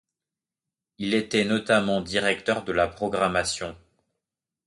[0.97, 3.77] Il était notamment directeur de la programmation.